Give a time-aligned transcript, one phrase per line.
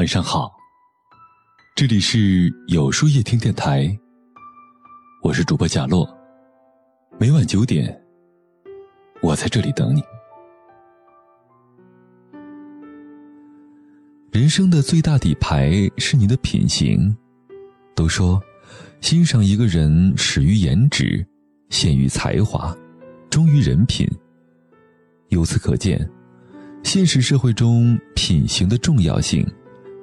[0.00, 0.50] 晚上好，
[1.76, 3.94] 这里是有书夜听电台，
[5.22, 6.08] 我是主播贾洛。
[7.18, 8.02] 每晚九点，
[9.20, 10.02] 我在这里等你。
[14.32, 17.14] 人生的最大底牌是你的品行。
[17.94, 18.40] 都说，
[19.02, 21.22] 欣赏一个人始于颜值，
[21.68, 22.74] 陷于才华，
[23.28, 24.08] 忠于人品。
[25.28, 26.10] 由此可见，
[26.82, 29.46] 现实社会中品行的重要性。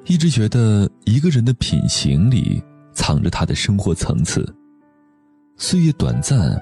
[0.07, 4.47] 一直觉得一个人的品行里藏着他的生活层次。
[5.57, 6.57] 岁月短暂，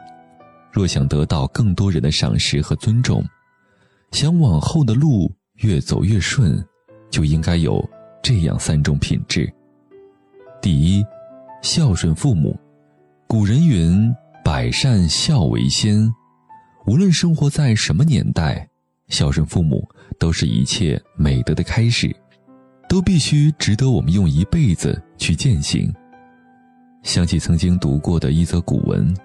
[0.72, 3.24] 若想得到更多人的赏识和尊重，
[4.12, 6.64] 想往后的路越走越顺，
[7.12, 7.88] 就应该有
[8.24, 9.52] 这样三种品质：
[10.60, 11.06] 第一，
[11.62, 12.60] 孝顺父母。
[13.28, 14.12] 古人云
[14.44, 16.12] ：“百善孝为先。”
[16.88, 18.68] 无论生活在什么年代，
[19.08, 22.16] 孝顺父母都是一切美德的开始。
[22.88, 25.94] 都必须值得我们用一辈子去践行。
[27.04, 29.16] 想起曾经读过的一则古文，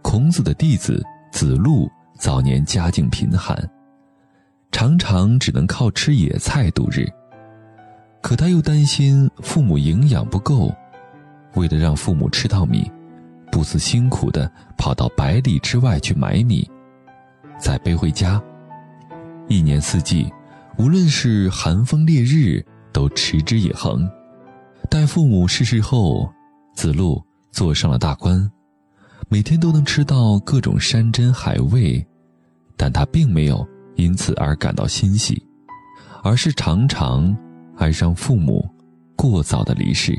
[0.00, 3.56] 孔子的弟子子路早年家境贫寒，
[4.70, 7.06] 常常只能靠吃野菜度日。
[8.22, 10.72] 可他又担心父母营养不够，
[11.54, 12.90] 为了让父母吃到米，
[13.50, 16.66] 不辞辛苦地跑到百里之外去买米，
[17.58, 18.40] 再背回家。
[19.48, 20.32] 一年四季，
[20.78, 22.64] 无论是寒风烈日。
[22.92, 24.08] 都持之以恒。
[24.90, 26.30] 待父母逝世后，
[26.74, 28.50] 子路坐上了大官，
[29.28, 32.04] 每天都能吃到各种山珍海味，
[32.76, 35.42] 但他并没有因此而感到欣喜，
[36.22, 37.34] 而是常常
[37.78, 38.68] 哀伤父母
[39.16, 40.16] 过早的离世。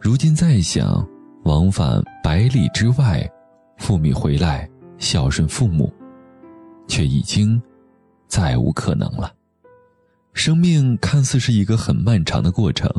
[0.00, 1.04] 如今再想，
[1.44, 3.28] 往返百里之外，
[3.78, 4.68] 赴米回来
[4.98, 5.92] 孝顺父母，
[6.86, 7.60] 却已经
[8.28, 9.32] 再无可能了。
[10.36, 12.90] 生命看似是一个很漫长的过程，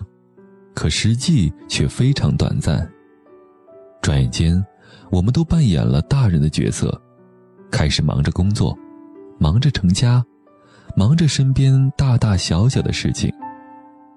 [0.73, 2.91] 可实际却非常短暂。
[4.01, 4.65] 转眼间，
[5.11, 6.99] 我们都扮演了大人的角色，
[7.69, 8.75] 开始忙着工作，
[9.39, 10.25] 忙着成家，
[10.95, 13.31] 忙着身边大大小小的事情，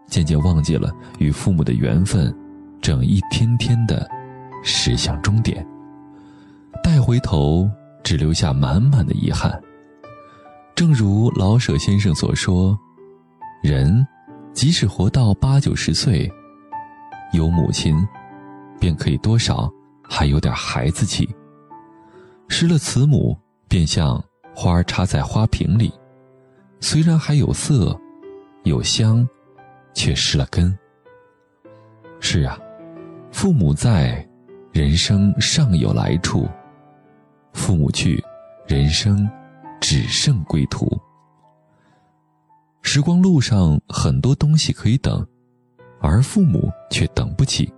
[0.09, 2.35] 渐渐忘记了与父母的缘分，
[2.81, 4.09] 正一天天的
[4.65, 5.65] 驶向终点。
[6.83, 7.71] 待回头，
[8.03, 9.61] 只留下满满的遗憾。
[10.75, 12.77] 正如老舍先生所说。
[13.63, 14.07] 人，
[14.55, 16.31] 即使活到八九十岁，
[17.35, 17.95] 有母亲，
[18.79, 19.71] 便可以多少
[20.03, 21.29] 还有点孩子气。
[22.49, 23.37] 失了慈母，
[23.69, 24.23] 便像
[24.55, 25.93] 花插在花瓶里，
[26.81, 27.95] 虽然还有色，
[28.63, 29.29] 有香，
[29.93, 30.75] 却失了根。
[32.19, 32.59] 是啊，
[33.31, 34.27] 父母在，
[34.73, 36.49] 人生尚有来处；
[37.53, 38.25] 父母去，
[38.67, 39.29] 人生
[39.83, 40.99] 只剩归途。
[42.93, 45.25] 时光路上很多东西可以等，
[46.01, 47.73] 而父母却等不起。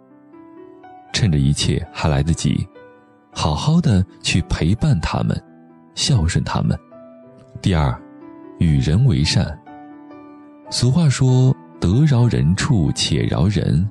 [1.12, 2.66] 趁着一切还来得及，
[3.30, 5.38] 好好的去陪伴他们，
[5.94, 6.74] 孝顺他们。
[7.60, 7.94] 第二，
[8.58, 9.46] 与人为善。
[10.70, 13.86] 俗话说：“得饶人处且饶人。”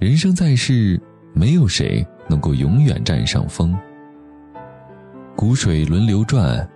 [0.00, 0.98] 人生在世，
[1.34, 3.78] 没有谁能够永远占上风。
[5.36, 6.66] 古水轮流转，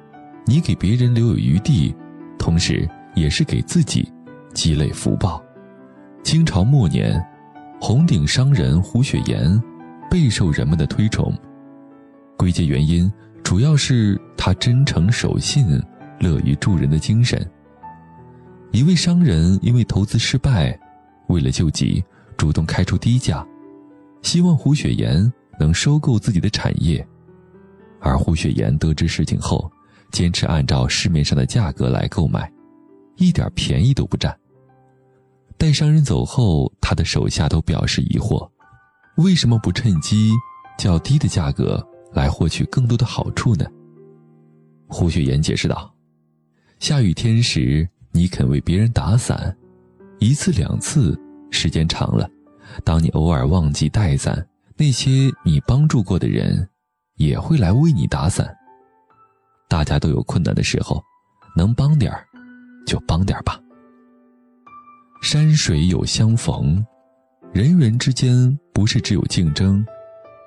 [0.44, 1.96] 你给别人留有余地，
[2.38, 2.86] 同时。
[3.18, 4.10] 也是给自己
[4.54, 5.42] 积累福报。
[6.22, 7.24] 清朝末年，
[7.80, 9.60] 红顶商人胡雪岩
[10.10, 11.32] 备受人们的推崇，
[12.36, 13.10] 归结原因
[13.42, 15.80] 主要是他真诚守信、
[16.20, 17.44] 乐于助人的精神。
[18.72, 20.78] 一位商人因为投资失败，
[21.28, 22.04] 为了救急，
[22.36, 23.46] 主动开出低价，
[24.22, 27.06] 希望胡雪岩能收购自己的产业。
[28.00, 29.70] 而胡雪岩得知事情后，
[30.12, 32.50] 坚持按照市面上的价格来购买。
[33.18, 34.36] 一点便宜都不占。
[35.56, 38.48] 待商人走后，他的手下都表示疑惑：
[39.16, 40.30] 为什么不趁机
[40.78, 43.66] 较低的价格来获取更多的好处呢？
[44.86, 45.92] 胡雪岩解释道
[46.78, 49.54] ：“下雨天时，你肯为别人打伞，
[50.20, 52.30] 一次两次，时间长了，
[52.84, 56.68] 当你偶尔忘记带伞，那些你帮助过的人，
[57.16, 58.56] 也会来为你打伞。
[59.68, 61.02] 大家都有困难的时候，
[61.56, 62.24] 能帮点儿。”
[62.88, 63.60] 就帮点吧。
[65.20, 66.82] 山水有相逢，
[67.52, 69.84] 人与人之间不是只有竞争，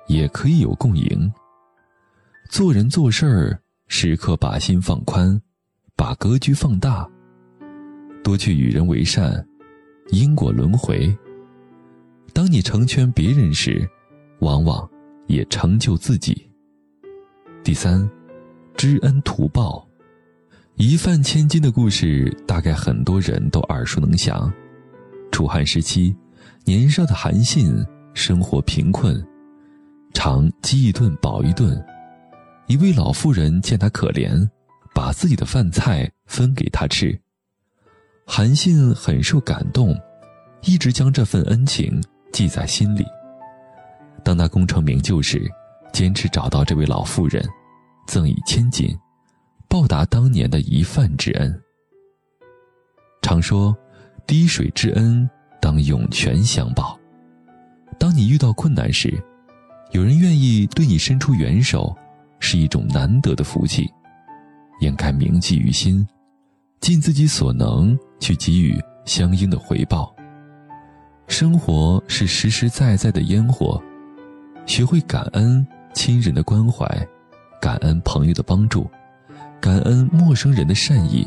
[0.08, 1.32] 也可以有共赢。
[2.50, 5.40] 做人做事儿，时刻把心放宽，
[5.94, 7.08] 把格局放大，
[8.24, 9.46] 多去与人为善，
[10.08, 11.16] 因果轮回。
[12.32, 13.88] 当你成全别人时，
[14.40, 14.90] 往往
[15.28, 16.50] 也成就自己。
[17.62, 18.10] 第三，
[18.74, 19.86] 知恩图报。
[20.84, 24.52] 一饭千金的故事，大概很多人都耳熟能详。
[25.30, 26.12] 楚汉时期，
[26.64, 27.72] 年少的韩信
[28.14, 29.24] 生活贫困，
[30.12, 31.80] 常饥一顿饱一顿。
[32.66, 34.44] 一位老妇人见他可怜，
[34.92, 37.16] 把自己的饭菜分给他吃。
[38.26, 39.96] 韩信很受感动，
[40.62, 42.02] 一直将这份恩情
[42.32, 43.06] 记在心里。
[44.24, 45.48] 当他功成名就时，
[45.92, 47.48] 坚持找到这位老妇人，
[48.08, 48.92] 赠以千金，
[49.72, 51.62] 报答当年的一饭之恩。
[53.22, 53.74] 常说，
[54.26, 55.26] 滴水之恩
[55.62, 57.00] 当涌泉相报。
[57.98, 59.18] 当你遇到困难时，
[59.92, 61.96] 有人愿意对你伸出援手，
[62.38, 63.90] 是一种难得的福气，
[64.82, 66.06] 应该铭记于心，
[66.80, 70.14] 尽自己所能去给予相应的回报。
[71.28, 73.82] 生活是实实在在的烟火，
[74.66, 76.86] 学会感恩亲人的关怀，
[77.58, 78.86] 感恩朋友的帮助，
[79.62, 81.24] 感恩陌生人的善意。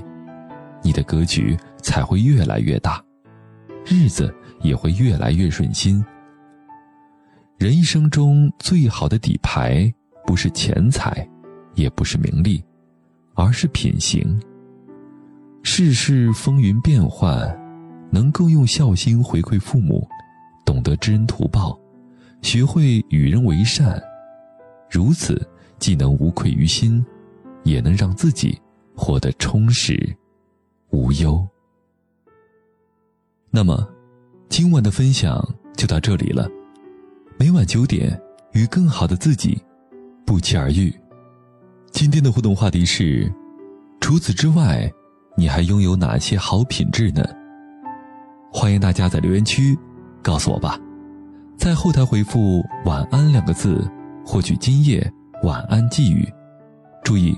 [0.84, 3.02] 你的格局才会越来越大，
[3.86, 6.04] 日子也会越来越顺心。
[7.58, 9.90] 人一生中最好的底牌，
[10.28, 11.26] 不是钱财，
[11.76, 12.62] 也不是名利，
[13.36, 14.38] 而是品行。
[15.64, 17.58] 世事风云变幻，
[18.12, 20.06] 能够用孝心回馈父母，
[20.66, 21.80] 懂得知恩图报，
[22.42, 23.98] 学会与人为善，
[24.92, 25.42] 如此
[25.80, 27.04] 既能无愧于心，
[27.65, 28.57] 也能让自己
[28.95, 30.15] 活得充实。
[30.91, 31.45] 无忧。
[33.51, 33.85] 那么，
[34.47, 35.45] 今晚的分享
[35.75, 36.47] 就到这里了。
[37.38, 38.17] 每晚九点，
[38.53, 39.62] 与更好的自己
[40.25, 40.94] 不期而遇。
[41.91, 43.29] 今天的互动话题是：
[44.00, 44.89] 除此之外，
[45.35, 47.25] 你还拥有哪些好品质呢？
[48.53, 49.77] 欢迎大家在留言区
[50.21, 50.79] 告诉我吧。
[51.57, 53.85] 在后台回复“晚安”两个字，
[54.25, 55.12] 获取今夜
[55.44, 56.25] 晚安寄语。
[57.03, 57.38] 注意，